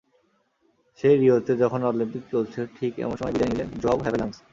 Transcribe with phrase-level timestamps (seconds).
[0.99, 4.35] সেই রিওতে যখন অলিম্পিক চলছে, ঠিক এমন সময় বিদায় নিলেন জোয়াও হ্যাভেলাঞ্জ।